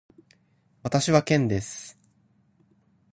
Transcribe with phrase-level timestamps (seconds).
[0.81, 1.95] 私はケンです。